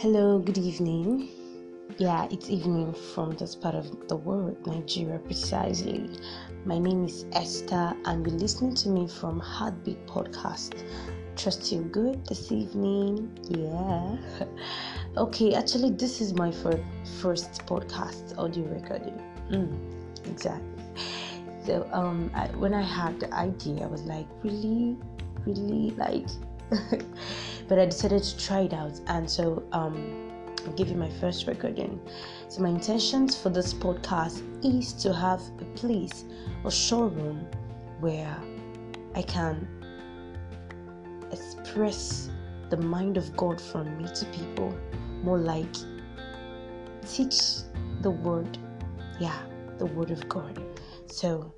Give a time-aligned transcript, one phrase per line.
[0.00, 1.28] Hello, good evening.
[1.98, 6.08] Yeah, it's evening from this part of the world, Nigeria precisely.
[6.64, 10.84] My name is Esther, and you're listening to me from Heartbeat Podcast.
[11.36, 13.30] Trust you're good this evening.
[13.50, 14.16] Yeah.
[15.18, 16.80] okay, actually, this is my first
[17.20, 19.20] first podcast audio recording.
[19.52, 19.76] Mm,
[20.30, 20.82] exactly.
[21.66, 24.96] So, um, I, when I had the idea, I was like, really,
[25.44, 26.26] really, like.
[27.70, 30.28] but I decided to try it out, and so um,
[30.66, 32.00] I'll give you my first recording.
[32.48, 36.24] So my intentions for this podcast is to have a place,
[36.64, 37.46] a showroom,
[38.00, 38.36] where
[39.14, 39.68] I can
[41.30, 42.28] express
[42.70, 44.76] the mind of God from me to people,
[45.22, 45.76] more like
[47.08, 47.40] teach
[48.00, 48.58] the word,
[49.20, 49.40] yeah,
[49.78, 50.60] the word of God.
[51.06, 51.54] So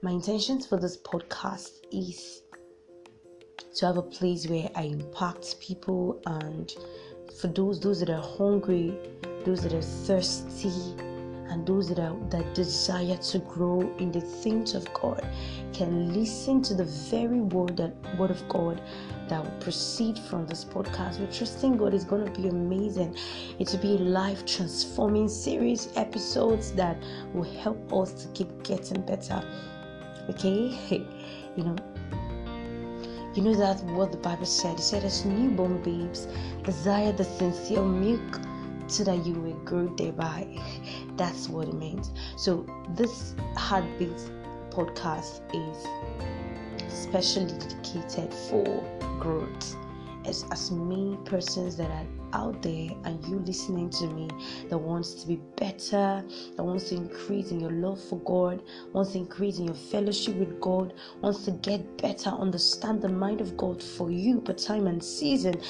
[0.00, 2.43] my intentions for this podcast is
[3.74, 6.72] to have a place where I impact people and
[7.40, 8.96] for those those that are hungry,
[9.44, 10.72] those that are thirsty,
[11.48, 15.26] and those that are that desire to grow in the things of God
[15.72, 18.80] can listen to the very word that word of God
[19.28, 21.18] that will proceed from this podcast.
[21.18, 23.16] We're trusting God is to be amazing.
[23.58, 26.96] It will be life transforming series episodes that
[27.32, 29.42] will help us to keep getting better.
[30.30, 30.78] Okay,
[31.56, 31.76] you know
[33.34, 34.78] you know that's what the Bible said?
[34.78, 36.28] It said, as newborn babes,
[36.62, 38.40] desire the sincere milk
[38.86, 40.46] so that you may grow thereby.
[41.16, 42.10] That's what it means.
[42.36, 44.30] So, this Heartbeat
[44.70, 45.86] podcast is
[46.88, 48.82] specially dedicated for
[49.18, 49.76] growth.
[50.24, 54.28] As, as many persons that are out there and you listening to me?
[54.68, 56.24] That wants to be better,
[56.56, 60.34] that wants to increase in your love for God, wants to increase in your fellowship
[60.36, 64.86] with God, wants to get better, understand the mind of God for you per time
[64.86, 65.60] and season,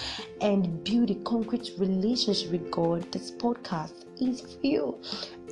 [0.41, 5.01] and build a concrete relationship with God, this podcast is for you.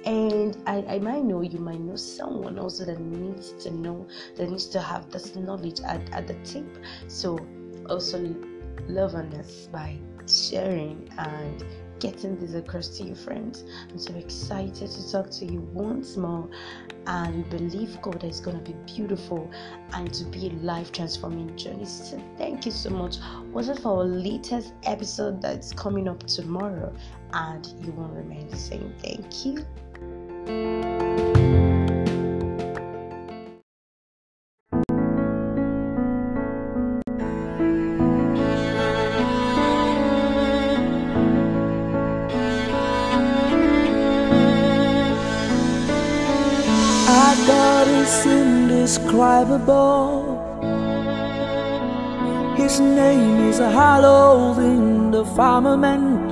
[0.04, 4.50] And I, I might know you might know someone also that needs to know that
[4.50, 6.66] needs to have this knowledge at, at the tip.
[7.06, 7.38] So
[7.88, 8.18] also
[8.88, 11.64] love on us by sharing and
[12.02, 13.64] getting this across to your friends.
[13.90, 16.48] I'm so excited to talk to you once more
[17.06, 19.48] and believe God is going to be beautiful
[19.92, 21.84] and to be a life transforming journey.
[21.84, 23.18] So thank you so much.
[23.52, 26.92] Watch out for our latest episode that's coming up tomorrow
[27.32, 28.92] and you won't remain the same.
[29.00, 31.31] Thank you.
[48.02, 50.38] Is indescribable.
[52.56, 56.30] His name is hallowed in the firmament.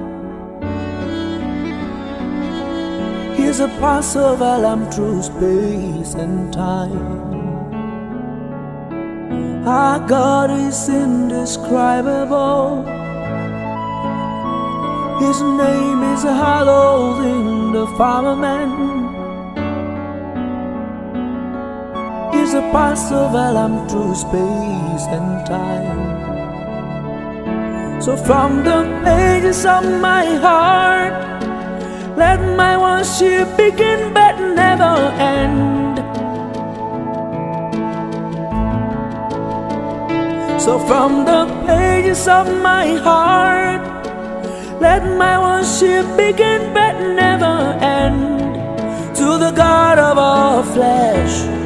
[3.37, 7.28] He's a Passover lamb through space and time.
[9.66, 12.84] Our God is indescribable.
[15.21, 19.19] His name is hallowed in the firmament.
[22.50, 26.00] Is a Passover lamb through space and time.
[28.02, 31.14] So from the pages of my heart,
[32.16, 34.94] let my worship begin but never
[35.36, 35.98] end.
[40.60, 43.82] So from the pages of my heart,
[44.80, 48.40] let my worship begin but never end.
[49.18, 51.60] To the God of all flesh.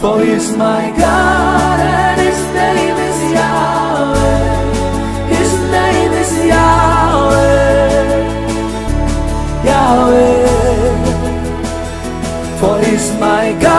[0.00, 4.58] For he is my God and His name is Yahweh.
[5.34, 7.48] His name is Yahweh.
[9.70, 10.98] Yahweh.
[12.60, 13.77] For he is my God